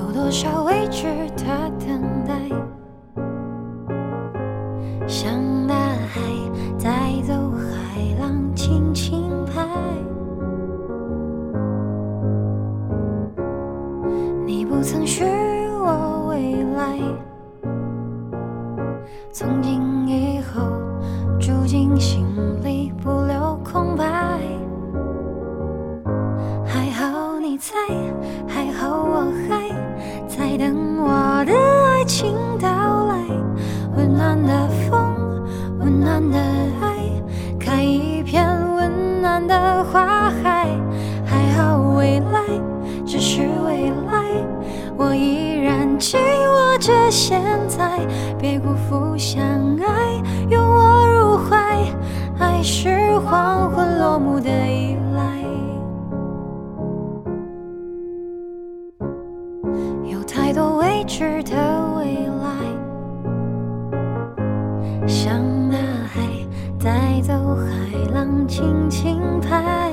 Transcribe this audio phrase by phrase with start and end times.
[0.00, 1.04] 有多少未知
[1.36, 1.44] 的
[1.78, 2.32] 等待，
[5.06, 5.30] 像
[5.66, 6.22] 大海
[6.82, 9.62] 带走海浪轻轻拍。
[14.46, 16.98] 你不曾许我未来，
[19.30, 20.62] 从今以后
[21.38, 22.24] 住进心
[22.64, 24.40] 里，不留空白。
[26.64, 27.74] 还好你在，
[46.00, 48.00] 紧握着现在，
[48.38, 49.44] 别辜负相
[49.76, 51.84] 爱，拥我入怀。
[52.38, 55.44] 爱是黄昏落幕的依赖。
[60.10, 61.54] 有太多未知的
[61.98, 62.48] 未来，
[65.06, 65.38] 像
[65.70, 65.76] 大
[66.08, 66.22] 海
[66.82, 69.92] 带走海浪轻轻拍。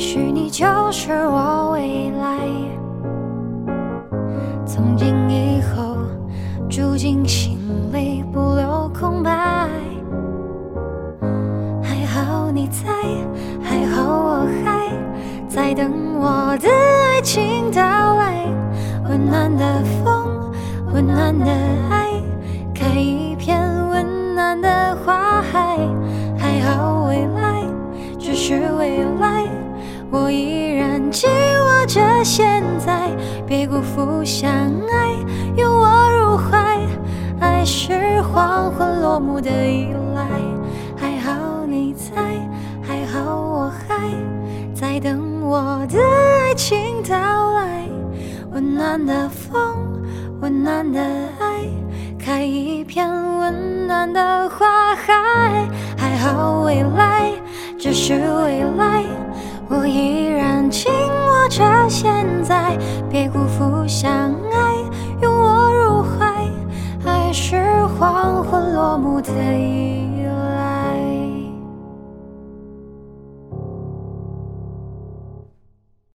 [0.00, 2.38] 许你就是我未来，
[4.64, 5.98] 从今以后
[6.70, 7.58] 住进心
[7.92, 9.68] 里，不留空白。
[11.82, 12.88] 还好你在，
[13.62, 14.90] 还好我还
[15.46, 17.82] 在等我的爱情到
[18.16, 18.46] 来。
[19.06, 20.50] 温暖的风，
[20.94, 21.46] 温暖的
[31.92, 33.10] 着现在，
[33.44, 35.10] 别辜负相爱，
[35.56, 36.78] 拥我入怀。
[37.40, 40.24] 爱是黄昏落幕的依赖。
[40.96, 42.14] 还好你在，
[42.80, 44.08] 还好我还
[44.72, 47.88] 在等我的爱情到来。
[48.52, 49.60] 温暖的风，
[50.40, 51.00] 温暖的
[51.40, 51.64] 爱，
[52.16, 55.68] 开一片温暖的花海。
[55.98, 57.32] 还好未来
[57.76, 58.29] 只是